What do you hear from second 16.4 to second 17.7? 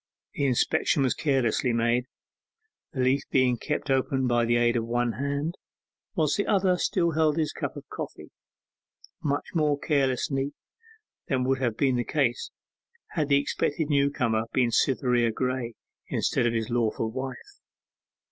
of his lawful wife.